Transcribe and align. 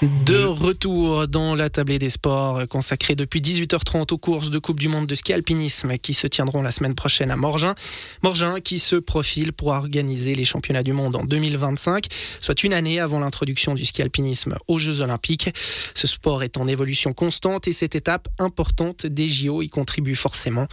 De 0.00 0.44
retour 0.44 1.26
dans 1.26 1.56
la 1.56 1.70
tablée 1.70 1.98
des 1.98 2.08
sports 2.08 2.68
consacrée 2.68 3.16
depuis 3.16 3.40
18h30 3.40 4.14
aux 4.14 4.18
courses 4.18 4.48
de 4.48 4.60
Coupe 4.60 4.78
du 4.78 4.86
Monde 4.86 5.08
de 5.08 5.14
ski 5.16 5.32
alpinisme 5.32 5.98
qui 5.98 6.14
se 6.14 6.28
tiendront 6.28 6.62
la 6.62 6.70
semaine 6.70 6.94
prochaine 6.94 7.32
à 7.32 7.36
Morgin. 7.36 7.74
Morgin 8.22 8.60
qui 8.60 8.78
se 8.78 8.94
profile 8.94 9.52
pour 9.52 9.68
organiser 9.68 10.36
les 10.36 10.44
championnats 10.44 10.84
du 10.84 10.92
monde 10.92 11.16
en 11.16 11.24
2025, 11.24 12.06
soit 12.38 12.62
une 12.62 12.74
année 12.74 13.00
avant 13.00 13.18
l'introduction 13.18 13.74
du 13.74 13.84
ski 13.84 14.00
alpinisme 14.02 14.54
aux 14.68 14.78
Jeux 14.78 15.00
Olympiques. 15.00 15.52
Ce 15.94 16.06
sport 16.06 16.44
est 16.44 16.58
en 16.58 16.68
évolution 16.68 17.12
constante 17.12 17.66
et 17.66 17.72
cette 17.72 17.96
étape 17.96 18.28
importante 18.38 19.04
des 19.04 19.28
JO 19.28 19.62
y 19.62 19.68
contribue 19.68 20.14
forcément. 20.14 20.68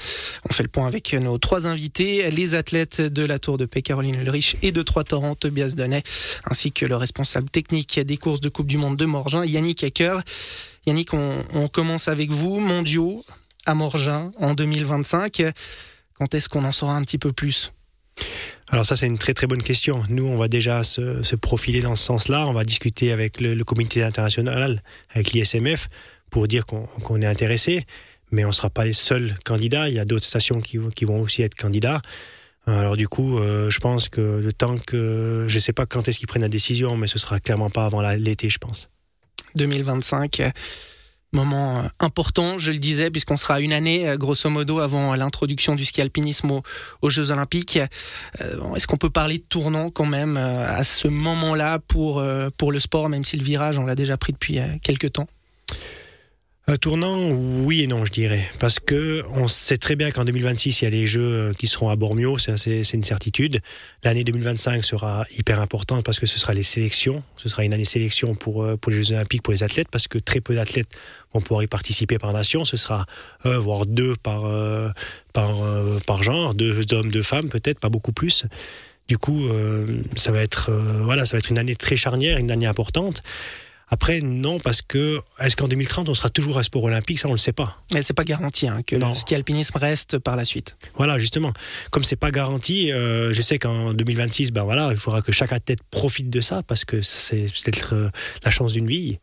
On 0.47 0.53
fait 0.53 0.61
le 0.61 0.69
point 0.69 0.85
avec 0.85 1.15
nos 1.15 1.39
trois 1.39 1.65
invités, 1.65 2.29
les 2.29 2.53
athlètes 2.53 3.01
de 3.01 3.25
la 3.25 3.39
Tour 3.39 3.57
de 3.57 3.65
Paix, 3.65 3.81
Caroline 3.81 4.21
Ulrich 4.21 4.55
et 4.61 4.71
de 4.71 4.83
Trois-Torrents, 4.83 5.33
Tobias 5.33 5.69
Donnet, 5.69 6.03
ainsi 6.43 6.71
que 6.71 6.85
le 6.85 6.95
responsable 6.95 7.49
technique 7.49 7.99
des 7.99 8.17
courses 8.17 8.41
de 8.41 8.49
Coupe 8.49 8.67
du 8.67 8.77
Monde 8.77 8.97
de 8.97 9.14
Morgin, 9.15 9.45
Yannick 9.45 9.81
Ecker. 9.81 10.17
Yannick, 10.85 11.13
on, 11.13 11.67
commence 11.69 12.09
avec 12.09 12.31
vous, 12.31 12.59
mondiaux 12.59 13.23
à 13.65 13.73
Morgin 13.73 14.31
en 14.39 14.53
2025. 14.53 15.41
Quand 16.15 16.33
est-ce 16.33 16.49
qu'on 16.49 16.65
en 16.65 16.73
saura 16.73 16.95
un 16.95 17.01
petit 17.03 17.17
peu 17.17 17.31
plus? 17.31 17.71
Alors 18.67 18.85
ça 18.85 18.95
c'est 18.95 19.07
une 19.07 19.17
très 19.17 19.33
très 19.33 19.47
bonne 19.47 19.63
question. 19.63 20.03
Nous 20.09 20.25
on 20.25 20.37
va 20.37 20.49
déjà 20.49 20.83
se, 20.83 21.35
profiler 21.35 21.81
dans 21.81 21.95
ce 21.95 22.03
sens-là. 22.03 22.45
On 22.47 22.53
va 22.53 22.65
discuter 22.65 23.13
avec 23.13 23.39
le, 23.39 23.63
comité 23.63 24.03
international, 24.03 24.81
avec 25.11 25.31
l'ISMF, 25.31 25.87
pour 26.29 26.49
dire 26.49 26.65
qu'on 26.65 27.21
est 27.21 27.25
intéressé. 27.25 27.85
Mais 28.31 28.43
on 28.43 28.49
ne 28.49 28.53
sera 28.53 28.69
pas 28.69 28.83
les 28.83 28.93
seuls 28.93 29.33
candidats. 29.45 29.87
Il 29.87 29.95
y 29.95 29.99
a 29.99 30.05
d'autres 30.05 30.25
stations 30.25 30.59
qui, 30.59 30.77
vont 30.77 31.21
aussi 31.21 31.41
être 31.41 31.55
candidats. 31.55 32.01
Alors 32.67 32.97
du 32.97 33.07
coup, 33.07 33.39
euh, 33.39 33.69
je 33.69 33.79
pense 33.79 34.09
que 34.09 34.41
le 34.43 34.51
temps 34.51 34.77
que... 34.77 35.45
Je 35.47 35.55
ne 35.55 35.59
sais 35.59 35.73
pas 35.73 35.85
quand 35.85 36.07
est-ce 36.07 36.17
qu'ils 36.19 36.27
prennent 36.27 36.41
la 36.41 36.49
décision, 36.49 36.97
mais 36.97 37.07
ce 37.07 37.19
sera 37.19 37.39
clairement 37.39 37.69
pas 37.69 37.85
avant 37.85 38.01
l'été, 38.01 38.49
je 38.49 38.57
pense. 38.57 38.89
2025. 39.55 40.51
Moment 41.35 41.79
euh, 41.79 41.87
important, 41.99 42.59
je 42.59 42.71
le 42.71 42.77
disais, 42.77 43.11
puisqu'on 43.11 43.35
sera 43.35 43.59
une 43.59 43.73
année, 43.73 44.07
euh, 44.07 44.15
grosso 44.15 44.49
modo, 44.49 44.79
avant 44.79 45.15
l'introduction 45.15 45.75
du 45.75 45.83
ski 45.83 46.01
alpinisme 46.01 46.61
aux, 47.01 47.09
Jeux 47.09 47.31
Olympiques. 47.31 47.77
Euh, 48.41 48.73
est-ce 48.75 48.87
qu'on 48.87 48.97
peut 48.97 49.09
parler 49.09 49.39
de 49.39 49.43
tournant 49.43 49.89
quand 49.89 50.05
même 50.05 50.37
à 50.37 50.83
ce 50.83 51.07
moment-là 51.09 51.79
pour, 51.79 52.23
pour 52.57 52.71
le 52.71 52.79
sport, 52.79 53.09
même 53.09 53.25
si 53.25 53.37
le 53.37 53.43
virage, 53.43 53.77
on 53.77 53.85
l'a 53.85 53.95
déjà 53.95 54.17
pris 54.17 54.33
depuis 54.33 54.59
quelques 54.81 55.13
temps? 55.13 55.27
Un 56.67 56.77
tournant, 56.77 57.29
oui 57.29 57.83
et 57.83 57.87
non, 57.87 58.05
je 58.05 58.11
dirais. 58.11 58.43
Parce 58.59 58.79
que 58.79 59.23
on 59.35 59.47
sait 59.47 59.77
très 59.77 59.95
bien 59.95 60.09
qu'en 60.09 60.25
2026, 60.25 60.81
il 60.81 60.85
y 60.85 60.87
a 60.87 60.89
les 60.89 61.05
Jeux 61.05 61.21
euh, 61.21 61.53
qui 61.53 61.67
seront 61.67 61.89
à 61.89 61.95
Bormio, 61.95 62.39
c'est 62.39 62.93
une 62.93 63.03
certitude. 63.03 63.59
L'année 64.03 64.23
2025 64.23 64.83
sera 64.83 65.25
hyper 65.37 65.61
importante 65.61 66.03
parce 66.03 66.19
que 66.19 66.25
ce 66.25 66.39
sera 66.39 66.53
les 66.53 66.63
sélections. 66.63 67.23
Ce 67.37 67.49
sera 67.49 67.63
une 67.65 67.73
année 67.73 67.85
sélection 67.85 68.33
pour, 68.33 68.63
euh, 68.63 68.77
pour 68.77 68.91
les 68.91 69.03
Jeux 69.03 69.13
Olympiques, 69.13 69.43
pour 69.43 69.53
les 69.53 69.61
athlètes, 69.61 69.89
parce 69.91 70.07
que 70.07 70.17
très 70.17 70.41
peu 70.41 70.55
d'athlètes 70.55 70.89
vont 71.33 71.41
pouvoir 71.41 71.61
y 71.61 71.67
participer 71.67 72.17
par 72.17 72.33
nation. 72.33 72.65
Ce 72.65 72.77
sera 72.77 73.05
un, 73.43 73.59
voire 73.59 73.85
deux 73.85 74.15
par, 74.15 74.43
par, 75.33 75.51
par 76.07 76.23
genre, 76.23 76.55
deux 76.55 76.81
hommes, 76.93 77.11
deux 77.11 77.23
femmes 77.23 77.49
peut-être, 77.49 77.79
pas 77.79 77.89
beaucoup 77.89 78.11
plus. 78.11 78.45
Du 79.07 79.19
coup, 79.19 79.47
euh, 79.49 80.01
ça 80.15 80.31
va 80.31 80.41
être 80.41 80.71
voilà, 81.03 81.27
ça 81.27 81.33
va 81.33 81.37
être 81.37 81.51
une 81.51 81.59
année 81.59 81.75
très 81.75 81.95
charnière, 81.95 82.39
une 82.39 82.49
année 82.49 82.65
importante. 82.65 83.21
Après, 83.95 84.19
non, 84.19 84.59
parce 84.59 84.81
que 84.81 85.21
est-ce 85.39 85.55
qu'en 85.55 85.69
2030, 85.69 86.09
on 86.09 86.13
sera 86.13 86.29
toujours 86.29 86.57
à 86.57 86.63
sport 86.63 86.83
olympique? 86.83 87.17
Ça, 87.17 87.29
on 87.29 87.31
ne 87.31 87.35
le 87.35 87.39
sait 87.39 87.53
pas. 87.53 87.81
Mais 87.93 88.01
c'est 88.01 88.13
pas 88.13 88.25
garanti 88.25 88.67
hein, 88.67 88.81
que 88.85 88.97
le 88.97 89.13
ski 89.13 89.35
alpinisme 89.35 89.77
reste 89.77 90.19
par 90.19 90.35
la 90.35 90.43
suite. 90.43 90.75
Voilà, 90.97 91.17
justement. 91.17 91.53
Comme 91.91 92.03
c'est 92.03 92.17
pas 92.17 92.29
garanti, 92.29 92.91
euh, 92.91 93.31
je 93.31 93.41
sais 93.41 93.57
qu'en 93.57 93.93
2026, 93.93 94.51
ben 94.51 94.63
voilà, 94.63 94.89
il 94.91 94.97
faudra 94.97 95.21
que 95.21 95.31
chaque 95.31 95.53
athlète 95.53 95.79
profite 95.91 96.29
de 96.29 96.41
ça 96.41 96.61
parce 96.61 96.83
que 96.83 97.01
c'est 97.01 97.45
peut-être 97.45 97.95
euh, 97.95 98.09
la 98.43 98.51
chance 98.51 98.73
d'une 98.73 98.85
vie. 98.85 99.17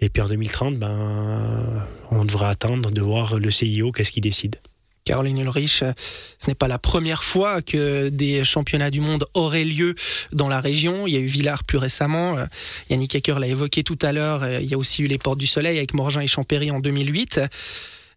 Et 0.00 0.08
puis 0.08 0.22
en 0.22 0.28
2030, 0.28 0.78
ben, 0.78 1.86
on 2.10 2.24
devra 2.24 2.48
attendre 2.48 2.90
de 2.90 3.02
voir 3.02 3.38
le 3.38 3.50
CIO 3.50 3.92
qu'est-ce 3.92 4.10
qu'il 4.10 4.22
décide. 4.22 4.56
Caroline 5.04 5.38
Ulrich, 5.38 5.82
euh, 5.82 5.92
ce 6.38 6.48
n'est 6.48 6.54
pas 6.54 6.66
la 6.66 6.78
première 6.78 7.24
fois 7.24 7.60
que 7.60 8.08
des 8.08 8.42
championnats 8.42 8.90
du 8.90 9.00
monde 9.00 9.26
auraient 9.34 9.64
lieu 9.64 9.94
dans 10.32 10.48
la 10.48 10.60
région. 10.60 11.06
Il 11.06 11.12
y 11.12 11.16
a 11.16 11.20
eu 11.20 11.26
Villars 11.26 11.62
plus 11.62 11.76
récemment. 11.76 12.38
Euh, 12.38 12.46
Yannick 12.88 13.14
Ecker 13.14 13.38
l'a 13.38 13.46
évoqué 13.46 13.82
tout 13.82 13.98
à 14.00 14.12
l'heure. 14.12 14.44
Euh, 14.44 14.60
il 14.62 14.66
y 14.66 14.72
a 14.72 14.78
aussi 14.78 15.02
eu 15.02 15.06
les 15.06 15.18
Portes 15.18 15.38
du 15.38 15.46
Soleil 15.46 15.76
avec 15.76 15.92
Morgin 15.92 16.22
et 16.22 16.26
Champéry 16.26 16.70
en 16.70 16.80
2008. 16.80 17.40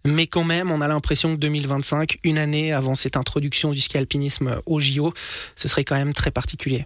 Mais 0.06 0.28
quand 0.28 0.46
même, 0.46 0.72
on 0.72 0.80
a 0.80 0.88
l'impression 0.88 1.36
que 1.36 1.42
2025, 1.42 2.20
une 2.24 2.38
année 2.38 2.72
avant 2.72 2.96
cette 2.96 3.18
introduction 3.18 3.72
du 3.72 3.82
ski 3.82 3.98
alpinisme 3.98 4.62
au 4.66 4.80
JO, 4.80 5.14
ce 5.58 5.68
serait 5.68 5.84
quand 5.84 5.96
même 5.96 6.14
très 6.14 6.32
particulier. 6.32 6.86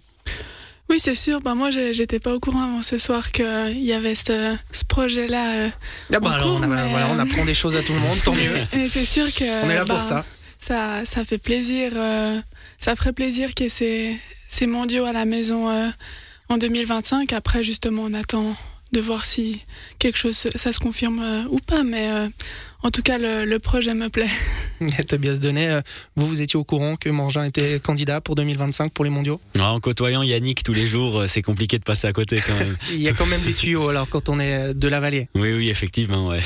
Oui, 0.91 0.99
c'est 0.99 1.15
sûr. 1.15 1.39
Bah, 1.39 1.55
moi, 1.55 1.69
j'étais 1.71 2.19
pas 2.19 2.33
au 2.35 2.41
courant 2.41 2.63
avant 2.63 2.81
ce 2.81 2.97
soir 2.97 3.31
qu'il 3.31 3.81
y 3.81 3.93
avait 3.93 4.13
ce, 4.13 4.57
projet-là. 4.89 5.53
Euh, 5.55 5.69
ah 6.13 6.19
bah 6.19 6.31
alors, 6.33 6.55
on, 6.61 6.67
voilà, 6.67 7.07
on, 7.09 7.17
apprend 7.17 7.45
des 7.45 7.53
choses 7.53 7.77
à 7.77 7.81
tout 7.81 7.93
le 7.93 7.99
monde, 7.99 8.17
tant 8.25 8.33
mieux. 8.35 8.57
Et 8.77 8.89
c'est 8.89 9.05
sûr 9.05 9.33
que. 9.33 9.65
On 9.65 9.69
est 9.69 9.75
là 9.75 9.85
pour 9.85 9.95
bah, 9.95 10.23
ça. 10.59 11.05
ça. 11.05 11.23
fait 11.23 11.37
plaisir. 11.37 11.93
Euh, 11.95 12.41
ça 12.77 12.97
ferait 12.97 13.13
plaisir 13.13 13.53
qu'il 13.53 13.65
y 13.65 13.67
ait 13.67 13.69
ces, 13.69 14.17
ces, 14.49 14.67
mondiaux 14.67 15.05
à 15.05 15.13
la 15.13 15.23
maison 15.23 15.69
euh, 15.69 15.87
en 16.49 16.57
2025. 16.57 17.31
Après, 17.31 17.63
justement, 17.63 18.03
on 18.03 18.13
attend 18.13 18.53
de 18.91 19.01
voir 19.01 19.25
si 19.25 19.63
quelque 19.99 20.17
chose 20.17 20.47
ça 20.55 20.71
se 20.71 20.79
confirme 20.79 21.23
ou 21.49 21.59
pas. 21.59 21.83
Mais 21.83 22.09
en 22.83 22.89
tout 22.89 23.03
cas, 23.03 23.17
le, 23.19 23.57
projet 23.59 23.93
me 23.93 24.09
plaît. 24.09 24.29
Tobias 25.07 25.37
Denet, 25.37 25.69
euh, 25.69 25.81
vous, 26.15 26.27
vous 26.27 26.41
étiez 26.41 26.57
au 26.57 26.63
courant 26.63 26.95
que 26.95 27.09
Morgin 27.09 27.43
était 27.43 27.79
candidat 27.79 28.21
pour 28.21 28.35
2025 28.35 28.91
pour 28.91 29.05
les 29.05 29.11
mondiaux? 29.11 29.39
En 29.59 29.79
côtoyant 29.79 30.23
Yannick 30.23 30.63
tous 30.63 30.73
les 30.73 30.87
jours, 30.87 31.21
euh, 31.21 31.27
c'est 31.27 31.43
compliqué 31.43 31.77
de 31.77 31.83
passer 31.83 32.07
à 32.07 32.13
côté 32.13 32.41
quand 32.45 32.55
même. 32.55 32.75
Il 32.91 33.01
y 33.01 33.07
a 33.07 33.13
quand 33.13 33.27
même 33.27 33.41
des 33.41 33.53
tuyaux 33.53 33.89
alors 33.89 34.09
quand 34.09 34.29
on 34.29 34.39
est 34.39 34.73
de 34.73 34.87
la 34.87 34.99
vallée. 34.99 35.29
Oui, 35.35 35.53
oui, 35.53 35.69
effectivement. 35.69 36.27
Ouais. 36.27 36.41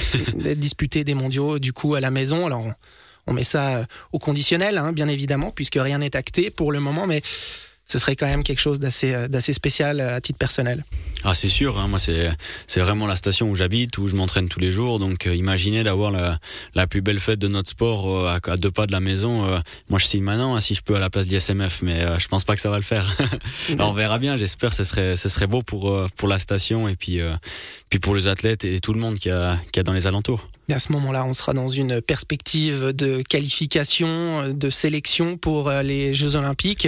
Disputer 0.55 1.05
des 1.05 1.13
mondiaux 1.13 1.59
du 1.59 1.72
coup 1.72 1.95
à 1.95 2.01
la 2.01 2.11
maison. 2.11 2.45
Alors 2.45 2.66
on, 3.28 3.34
met 3.34 3.45
ça 3.45 3.78
euh, 3.78 3.85
au 4.11 4.19
conditionnel, 4.19 4.78
hein, 4.78 4.91
bien 4.91 5.07
évidemment, 5.07 5.51
puisque 5.51 5.79
rien 5.79 6.00
n'est 6.00 6.17
acté 6.17 6.50
pour 6.50 6.73
le 6.73 6.81
moment, 6.81 7.07
mais 7.07 7.22
ce 7.85 8.00
serait 8.00 8.16
quand 8.16 8.25
même 8.25 8.44
quelque 8.44 8.59
chose 8.59 8.79
d'assez 8.79 9.13
euh, 9.13 9.28
d'assez 9.28 9.53
spécial 9.53 10.00
euh, 10.00 10.16
à 10.16 10.22
titre 10.22 10.40
personnel. 10.40 10.84
Ah 11.23 11.35
c'est 11.35 11.50
sûr, 11.50 11.79
hein, 11.79 11.88
moi 11.88 12.00
c'est 12.00 12.29
c'est 12.68 12.79
vraiment 12.79 13.06
la 13.06 13.16
station 13.16 13.50
où 13.50 13.56
j'habite, 13.56 13.97
où 13.97 14.07
je 14.07 14.16
m'entraîne 14.16 14.50
tous 14.50 14.59
les 14.59 14.72
jours. 14.72 15.00
Donc 15.00 15.28
euh, 15.28 15.35
imaginez 15.35 15.84
d'avoir 15.84 16.12
la, 16.12 16.40
la 16.73 16.88
plus 16.88 17.01
belle 17.01 17.19
fête 17.19 17.40
de 17.40 17.47
notre 17.47 17.69
sport 17.69 18.28
à, 18.28 18.40
deux 18.57 18.72
pas 18.72 18.88
de 18.88 18.91
la 18.91 19.00
maison. 19.00 19.41
moi 19.90 20.00
je 20.00 20.06
signe 20.06 20.23
maintenant 20.23 20.56
hein, 20.56 20.62
si 20.62 20.73
je 20.73 20.81
peux 20.81 20.96
à 20.96 21.00
la 21.00 21.09
place 21.09 21.28
d'ISMF, 21.28 21.81
mais 21.84 22.06
je 22.19 22.28
pense 22.28 22.44
pas 22.44 22.56
que 22.56 22.62
ça 22.62 22.69
va 22.69 22.78
le 22.78 22.84
faire. 22.84 23.16
on 23.79 23.94
verra 23.94 24.17
bien. 24.19 24.38
J'espère 24.38 24.73
ce 24.73 24.84
serait 24.84 25.16
ce 25.16 25.29
serait 25.29 25.47
beau 25.47 25.62
pour 25.62 26.06
pour 26.16 26.28
la 26.28 26.40
station 26.40 26.88
et 26.88 26.96
puis 26.96 27.19
puis 27.90 28.00
pour 28.00 28.16
les 28.16 28.28
athlètes 28.28 28.66
et 28.66 28.79
tout 28.79 28.94
le 28.94 29.00
monde 29.00 29.17
qui 29.19 29.29
a 29.29 29.59
qui 29.72 29.79
a 29.79 29.84
dans 29.84 29.94
les 29.94 30.07
alentours. 30.07 30.47
À 30.71 30.79
ce 30.79 30.91
moment-là, 30.93 31.25
on 31.25 31.33
sera 31.33 31.53
dans 31.53 31.69
une 31.69 32.01
perspective 32.01 32.87
de 32.87 33.21
qualification, 33.21 34.51
de 34.51 34.69
sélection 34.71 35.37
pour 35.37 35.69
euh, 35.69 35.83
les 35.83 36.15
Jeux 36.15 36.35
Olympiques. 36.35 36.87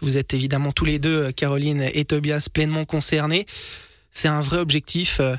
Vous 0.00 0.16
êtes 0.18 0.34
évidemment 0.34 0.72
tous 0.72 0.84
les 0.84 0.98
deux, 0.98 1.30
Caroline 1.30 1.82
et 1.94 2.04
Tobias, 2.04 2.48
pleinement 2.52 2.84
concernés. 2.84 3.46
C'est 4.10 4.26
un 4.26 4.40
vrai 4.40 4.58
objectif. 4.58 5.20
Euh, 5.20 5.36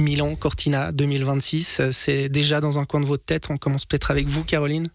Milan, 0.00 0.34
Cortina 0.34 0.90
2026, 0.90 1.82
c'est 1.92 2.28
déjà 2.28 2.60
dans 2.60 2.78
un 2.80 2.84
coin 2.84 3.00
de 3.00 3.06
votre 3.06 3.24
tête. 3.24 3.46
On 3.48 3.58
commence 3.58 3.84
peut-être 3.84 4.10
avec 4.10 4.26
vous, 4.26 4.42
Caroline. 4.42 4.88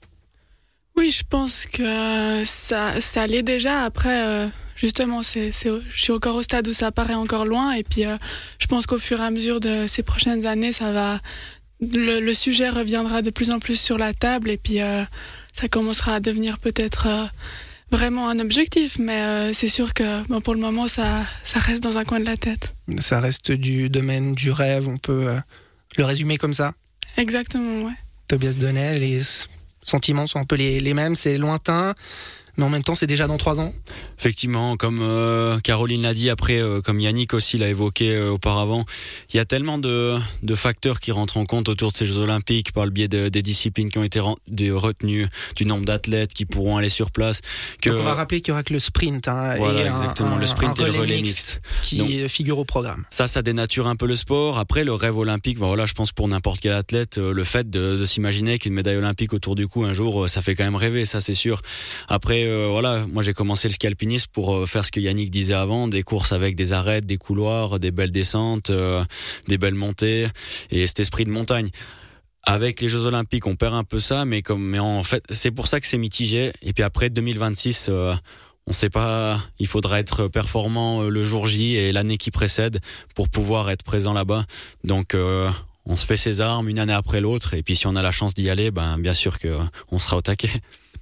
Oui, 0.96 1.10
je 1.10 1.24
pense 1.28 1.66
que 1.66 2.44
ça, 2.46 3.00
ça 3.02 3.22
allait 3.22 3.44
déjà. 3.44 3.84
Après, 3.84 4.26
euh, 4.26 4.48
justement, 4.76 5.24
c'est, 5.24 5.52
je 5.52 6.02
suis 6.02 6.14
encore 6.14 6.36
au 6.36 6.42
stade 6.42 6.68
où 6.68 6.74
ça 6.74 6.92
paraît 6.92 7.16
encore 7.16 7.46
loin. 7.46 7.74
Et 7.74 7.84
puis, 7.84 8.04
je 8.60 8.68
pense 8.68 8.86
qu'au 8.86 9.00
fur 9.00 9.20
et 9.20 9.24
à 9.24 9.32
mesure 9.32 9.60
de 9.60 9.88
ces 9.88 10.04
prochaines 10.04 10.46
années, 10.46 10.72
ça 10.72 10.92
va, 10.92 11.20
le, 11.92 12.34
sujet 12.34 12.70
reviendra 12.70 13.22
de 13.22 13.30
plus 13.30 13.52
en 13.52 13.60
plus 13.60 13.80
sur 13.80 13.98
la 13.98 14.14
table 14.14 14.50
et 14.50 14.58
puis 14.58 14.82
euh, 14.82 15.04
ça 15.54 15.68
commencera 15.68 16.16
à 16.16 16.20
devenir 16.20 16.60
peut-être 16.60 17.08
euh, 17.08 17.26
vraiment 17.92 18.30
un 18.30 18.40
objectif, 18.40 18.98
mais 19.00 19.22
euh, 19.22 19.54
c'est 19.54 19.70
sûr 19.70 19.94
que 19.94 20.26
bon, 20.28 20.42
pour 20.42 20.54
le 20.54 20.60
moment, 20.60 20.88
ça, 20.88 21.26
ça 21.44 21.60
reste 21.60 21.84
dans 21.84 21.98
un 21.98 22.04
coin 22.04 22.20
de 22.20 22.26
la 22.26 22.38
tête. 22.38 22.74
Ça 23.00 23.20
reste 23.20 23.52
du 23.52 23.90
domaine 23.90 24.36
du 24.36 24.52
rêve, 24.52 24.88
on 24.88 24.98
peut 24.98 25.28
le 25.98 26.06
résumer 26.06 26.38
comme 26.38 26.54
ça? 26.54 26.74
Exactement, 27.18 27.86
ouais. 27.86 27.94
Tobias 28.28 28.54
Denel, 28.54 29.00
les 29.00 29.22
sentiments 29.84 30.28
sont 30.28 30.40
un 30.40 30.46
peu 30.46 30.56
les, 30.56 30.80
les 30.80 30.94
mêmes, 30.94 31.16
c'est 31.16 31.38
lointain, 31.38 31.94
mais 32.58 32.66
en 32.66 32.70
même 32.70 32.84
temps, 32.84 32.96
c'est 32.96 33.08
déjà 33.08 33.26
dans 33.28 33.38
trois 33.38 33.60
ans. 33.60 33.74
Effectivement, 34.20 34.78
comme 34.78 35.00
euh, 35.02 35.60
Caroline 35.60 36.04
l'a 36.04 36.14
dit, 36.14 36.30
après, 36.30 36.62
euh, 36.62 36.82
comme 36.82 37.00
Yannick 37.00 37.34
aussi 37.34 37.58
l'a 37.58 37.68
évoqué 37.68 38.16
euh, 38.16 38.30
auparavant, 38.30 38.86
il 39.34 39.38
y 39.38 39.40
a 39.40 39.46
tellement 39.46 39.80
de, 39.80 40.18
de, 40.44 40.56
facteurs 40.56 41.00
qui 41.00 41.12
rentrent 41.12 41.38
en 41.38 41.46
compte 41.46 41.68
autour 41.68 41.92
de 41.92 41.96
ces 41.96 42.06
Jeux 42.06 42.20
Olympiques 42.20 42.72
par 42.72 42.86
le 42.86 42.92
biais 42.92 43.08
de, 43.08 43.30
des 43.30 43.42
disciplines 43.42 43.90
qui 43.90 43.98
ont 43.98 44.04
été 44.04 44.20
retenues, 44.20 45.28
du 45.56 45.66
nombre 45.66 45.86
d'athlètes 45.86 46.34
qui 46.34 46.46
pourront 46.46 46.78
aller 46.78 46.90
sur 46.90 47.10
place. 47.10 47.42
Que... 47.82 47.90
on 47.90 48.04
va 48.04 48.14
rappeler 48.14 48.40
qu'il 48.42 48.50
y 48.50 48.52
aura 48.52 48.64
que 48.64 48.74
le 48.74 48.80
sprint. 48.80 49.28
Hein, 49.28 49.56
voilà, 49.58 49.88
exactement, 49.88 50.36
le 50.38 50.46
sprint 50.46 50.80
et 50.80 50.86
le 50.86 50.92
relais 50.92 51.22
mixte. 51.22 51.62
Qui 51.82 52.30
figure 52.30 52.60
au 52.60 52.66
programme. 52.66 53.04
Ça, 53.10 53.26
ça 53.28 53.42
dénature 53.42 53.88
un 53.88 53.96
peu 53.96 54.06
le 54.06 54.16
sport. 54.16 54.60
Après, 54.60 54.84
le 54.84 54.94
rêve 54.94 55.18
olympique, 55.18 55.60
ben 55.60 55.68
voilà, 55.68 55.86
je 55.86 55.94
pense 55.94 56.12
pour 56.12 56.28
n'importe 56.28 56.62
quel 56.62 56.74
athlète, 56.74 57.18
le 57.18 57.44
fait 57.44 57.70
de, 57.70 57.98
de 57.98 58.06
s'imaginer 58.06 58.60
qu'une 58.60 58.74
médaille 58.74 58.98
olympique 58.98 59.34
autour 59.34 59.56
du 59.56 59.68
cou 59.68 59.84
un 59.84 59.94
jour, 59.94 60.30
ça 60.30 60.42
fait 60.42 60.56
quand 60.56 60.64
même 60.64 60.76
rêver, 60.76 61.06
ça 61.06 61.20
c'est 61.20 61.34
sûr. 61.34 61.62
Après, 62.08 62.43
euh, 62.46 62.68
voilà, 62.70 63.06
moi 63.08 63.24
j'ai 63.24 63.34
commencé 63.34 63.68
le 63.68 63.74
ski 63.74 63.88
pour 64.32 64.56
euh, 64.56 64.66
faire 64.66 64.86
ce 64.86 64.92
que 64.92 65.00
Yannick 65.00 65.30
disait 65.32 65.54
avant, 65.54 65.88
des 65.88 66.04
courses 66.04 66.32
avec 66.32 66.56
des 66.56 66.74
arêtes, 66.74 67.06
des 67.06 67.18
couloirs, 67.18 67.80
des 67.80 67.92
belles 67.92 68.12
descentes, 68.12 68.72
des 69.48 69.58
belles 69.58 69.76
montées 69.76 70.28
et 70.70 70.88
cet 70.88 71.00
esprit 71.00 71.26
de 71.26 71.30
montagne. 71.30 71.70
Avec 72.44 72.82
les 72.82 72.90
Jeux 72.90 73.06
Olympiques, 73.06 73.48
on 73.48 73.56
perd 73.56 73.74
un 73.74 73.86
peu 73.86 74.00
ça, 74.00 74.26
mais 74.26 74.42
comme, 74.42 74.64
mais 74.64 74.80
en 74.80 75.04
fait, 75.04 75.24
c'est 75.30 75.52
pour 75.52 75.68
ça 75.68 75.80
que 75.80 75.88
c'est 75.88 75.98
mitigé. 75.98 76.52
Et 76.62 76.74
puis 76.74 76.84
après 76.84 77.10
2026, 77.10 77.90
on 78.68 78.74
sait 78.74 78.90
pas, 78.90 79.40
il 79.60 79.68
faudra 79.68 80.00
être 80.00 80.28
performant 80.28 81.04
le 81.04 81.24
jour 81.24 81.48
J 81.48 81.76
et 81.76 81.94
l'année 81.94 82.18
qui 82.18 82.32
précède 82.32 82.80
pour 83.16 83.30
pouvoir 83.30 83.70
être 83.70 83.84
présent 83.84 84.12
là-bas. 84.12 84.46
Donc 84.84 85.16
on 85.86 85.96
se 85.96 86.06
fait 86.06 86.18
ses 86.18 86.42
armes 86.42 86.70
une 86.70 86.80
année 86.80 86.94
après 86.94 87.22
l'autre, 87.22 87.54
et 87.54 87.64
puis 87.64 87.76
si 87.76 87.88
on 87.88 87.96
a 87.96 88.02
la 88.02 88.12
chance 88.12 88.34
d'y 88.34 88.50
aller, 88.50 88.72
ben 88.72 88.98
bien 88.98 89.14
sûr 89.14 89.40
que 89.40 89.58
on 89.92 90.00
sera 90.00 90.18
au 90.18 90.22
taquet 90.22 90.52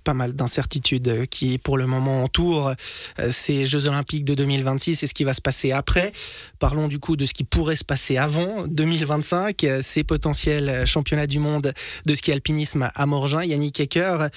pas 0.03 0.13
mal 0.13 0.33
d'incertitudes 0.33 1.27
qui, 1.27 1.57
pour 1.57 1.77
le 1.77 1.87
moment, 1.87 2.23
entourent 2.23 2.73
euh, 3.19 3.31
ces 3.31 3.65
Jeux 3.65 3.87
Olympiques 3.87 4.25
de 4.25 4.35
2026 4.35 5.03
et 5.03 5.07
ce 5.07 5.13
qui 5.13 5.23
va 5.23 5.33
se 5.33 5.41
passer 5.41 5.71
après. 5.71 6.11
Parlons 6.59 6.87
du 6.87 6.99
coup 6.99 7.15
de 7.15 7.25
ce 7.25 7.33
qui 7.33 7.43
pourrait 7.43 7.75
se 7.75 7.83
passer 7.83 8.17
avant 8.17 8.67
2025, 8.67 9.65
ces 9.81 10.03
potentiels 10.03 10.85
championnats 10.85 11.27
du 11.27 11.39
monde 11.39 11.73
de 12.05 12.15
ski 12.15 12.31
alpinisme 12.31 12.89
à 12.93 13.05
Morgin. 13.05 13.43
Yannick 13.43 13.79
Ecker, 13.79 14.27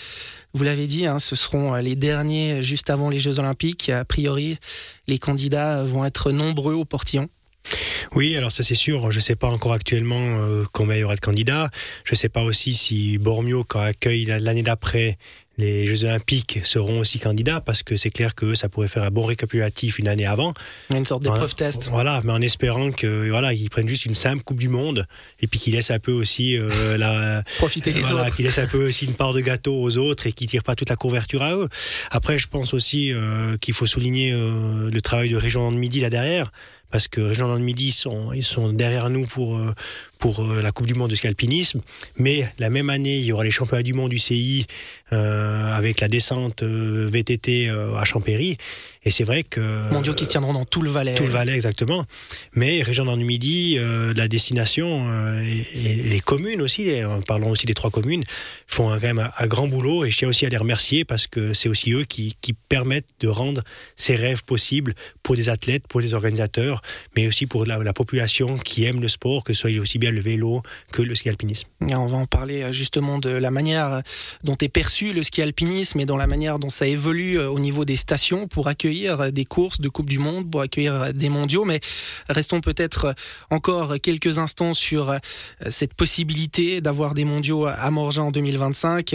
vous 0.55 0.65
l'avez 0.65 0.87
dit, 0.87 1.07
hein, 1.07 1.19
ce 1.19 1.37
seront 1.37 1.75
les 1.75 1.97
derniers 1.97 2.63
juste 2.63 2.91
avant 2.91 3.11
les 3.11 3.21
Jeux 3.21 3.39
Olympiques. 3.39 3.89
A 3.91 4.05
priori, 4.05 4.59
les 5.07 5.19
candidats 5.19 5.85
vont 5.85 6.05
être 6.05 6.31
nombreux 6.31 6.75
au 6.75 6.85
portillon. 6.85 7.29
Oui, 8.15 8.37
alors 8.37 8.53
ça 8.53 8.63
c'est 8.63 8.75
sûr. 8.75 9.11
Je 9.11 9.19
ne 9.19 9.23
sais 9.23 9.37
pas 9.37 9.49
encore 9.49 9.73
actuellement 9.73 10.21
euh, 10.21 10.65
combien 10.73 10.97
il 10.97 11.01
y 11.01 11.05
aura 11.05 11.17
de 11.17 11.21
candidats. 11.21 11.71
Je 12.05 12.13
ne 12.13 12.17
sais 12.17 12.29
pas 12.29 12.43
aussi 12.43 12.75
si 12.75 13.19
Bormio, 13.19 13.65
quand 13.65 13.81
accueille 13.81 14.25
l'année 14.25 14.63
d'après 14.63 15.19
les 15.56 15.87
Jeux 15.87 16.05
Olympiques, 16.05 16.61
seront 16.65 16.99
aussi 16.99 17.19
candidats 17.19 17.61
parce 17.61 17.83
que 17.83 17.97
c'est 17.97 18.11
clair 18.11 18.35
que 18.35 18.55
ça 18.55 18.69
pourrait 18.69 18.89
faire 18.89 19.05
un 19.05 19.11
bon 19.11 19.25
récapitulatif 19.25 19.99
une 19.99 20.09
année 20.09 20.27
avant. 20.27 20.53
Une 20.93 21.05
sorte 21.05 21.23
d'épreuve 21.23 21.55
test. 21.55 21.89
Voilà, 21.91 22.21
mais 22.25 22.33
en 22.33 22.41
espérant 22.41 22.91
que 22.91 23.29
voilà, 23.29 23.53
ils 23.53 23.71
prennent 23.71 23.89
juste 23.89 24.06
une 24.06 24.15
simple 24.15 24.43
Coupe 24.43 24.59
du 24.59 24.69
Monde 24.69 25.06
et 25.41 25.47
puis 25.47 25.61
qu'ils 25.61 25.75
laissent 25.75 25.91
un 25.91 25.99
peu 25.99 26.12
aussi 26.12 26.56
euh, 26.56 26.97
la 26.99 27.43
profiter 27.59 27.93
les 27.93 28.11
autres, 28.12 28.35
qu'ils 28.35 28.45
laissent 28.45 28.59
un 28.59 28.67
peu 28.67 28.89
aussi 28.89 29.05
une 29.05 29.15
part 29.15 29.33
de 29.33 29.41
gâteau 29.41 29.81
aux 29.81 29.97
autres 29.99 30.27
et 30.27 30.33
qu'ils 30.33 30.49
tirent 30.49 30.65
pas 30.65 30.75
toute 30.75 30.91
la 30.91 30.97
couverture 30.97 31.43
à 31.43 31.55
eux. 31.55 31.69
Après, 32.11 32.39
je 32.39 32.49
pense 32.49 32.75
aussi 32.75 33.12
euh, 33.12 33.56
qu'il 33.59 33.75
faut 33.75 33.87
souligner 33.87 34.33
le 34.33 35.01
travail 35.01 35.29
de 35.29 35.37
Région 35.37 35.71
de 35.71 35.77
Midi 35.77 36.01
là 36.01 36.11
derrière 36.11 36.51
parce 36.94 37.08
que 37.08 37.20
Région 37.20 37.52
de 37.52 37.61
Midi 37.61 37.91
sont, 37.91 38.32
ils 38.32 38.44
sont 38.44 38.73
derrière 38.73 39.11
nous 39.11 39.26
pour, 39.26 39.56
euh, 39.56 39.75
pour 40.20 40.44
euh, 40.44 40.62
la 40.62 40.70
Coupe 40.70 40.87
du 40.87 40.94
Monde 40.94 41.11
de 41.11 41.17
scalpinisme. 41.17 41.81
Mais 42.17 42.49
la 42.61 42.70
même 42.70 42.88
année, 42.88 43.17
il 43.17 43.25
y 43.25 43.32
aura 43.32 43.43
les 43.43 43.50
championnats 43.50 43.82
du 43.82 43.94
monde 43.94 44.11
du 44.11 44.20
CI 44.20 44.64
euh, 45.12 45.75
avec 45.75 45.99
la 45.99 46.06
descente 46.06 46.62
VTT 46.62 47.69
à 47.69 48.05
Champéry. 48.05 48.58
Et 49.05 49.11
c'est 49.11 49.25
vrai 49.25 49.43
que. 49.43 49.61
Mondiaux 49.93 50.15
qui 50.15 50.25
se 50.25 50.31
tiendront 50.31 50.55
dans 50.55 50.65
tout 50.65 50.81
le 50.81 50.91
Valais. 50.91 51.15
Tout 51.15 51.25
le 51.25 51.31
Valais, 51.31 51.55
exactement. 51.55 52.05
Mais 52.55 52.83
région 52.83 53.05
dans 53.05 53.17
Midi, 53.17 53.77
euh, 53.79 54.15
la 54.15 54.29
destination 54.29 55.06
euh, 55.09 55.43
et, 55.43 55.95
les 55.95 56.21
communes 56.21 56.62
aussi, 56.62 56.89
parlons 57.27 57.51
aussi 57.51 57.67
des 57.67 57.75
trois 57.75 57.91
communes, 57.91 58.25
font 58.67 58.89
quand 58.91 59.03
même 59.03 59.31
un, 59.39 59.47
grand 59.47 59.69
boulot. 59.69 60.05
Et 60.05 60.11
je 60.11 60.19
tiens 60.19 60.29
aussi 60.29 60.47
à 60.47 60.49
les 60.49 60.56
remercier 60.56 61.05
parce 61.05 61.27
que 61.27 61.53
c'est 61.53 61.69
aussi 61.69 61.93
eux 61.93 62.05
qui, 62.05 62.37
qui, 62.41 62.55
permettent 62.69 63.05
de 63.21 63.29
rendre 63.29 63.62
ces 63.95 64.17
rêves 64.17 64.43
possibles 64.43 64.95
pour 65.23 65.37
des 65.37 65.49
athlètes, 65.49 65.87
pour 65.87 66.01
des 66.01 66.15
organisateurs, 66.15 66.83
mais 67.15 67.29
aussi 67.29 67.47
pour 67.47 67.67
la, 67.67 67.93
population 67.93 68.59
qui 68.59 68.85
aime 68.85 69.01
le 69.01 69.09
sport, 69.09 69.45
que 69.45 69.53
ce 69.53 69.61
soit 69.61 69.79
aussi 69.79 69.99
bien 69.99 70.11
le 70.11 70.21
vélo 70.21 70.62
que 70.93 71.03
le 71.03 71.15
ski 71.15 71.29
alpinisme. 71.29 71.69
on 71.81 72.06
va 72.06 72.17
en 72.17 72.27
parler 72.27 72.62
euh, 72.62 72.73
justement 72.73 73.19
de 73.19 73.29
la 73.29 73.51
manière 73.51 74.03
dont 74.43 74.56
est 74.61 74.69
perçu 74.69 75.12
le 75.12 75.23
ski 75.23 75.43
alpinisme 75.43 76.01
et 76.01 76.06
dans 76.06 76.17
la 76.17 76.27
manière 76.27 76.59
dont 76.59 76.71
ça 76.71 76.87
évolue 76.87 77.39
au 77.39 77.59
niveau 77.61 77.85
des 77.85 77.97
stations 77.97 78.49
pour 78.49 78.67
accueillir 78.67 78.94
des 79.32 79.44
courses 79.44 79.81
de 79.81 79.88
Coupe 79.88 80.11
du 80.11 80.19
Monde, 80.19 80.50
pour 80.50 80.61
accueillir 80.61 81.12
des 81.12 81.29
mondiaux, 81.29 81.64
mais 81.64 81.81
restons 82.29 82.61
peut-être 82.61 83.14
encore 83.50 83.94
quelques 84.02 84.38
instants 84.38 84.75
sur 84.75 85.11
euh, 85.11 85.19
cette 85.70 85.94
possibilité 85.94 86.81
d'avoir 86.81 87.14
des 87.14 87.25
mondiaux 87.25 87.67
à 87.67 87.91
Morgin 87.91 88.23
en 88.23 88.31
2025 88.31 89.14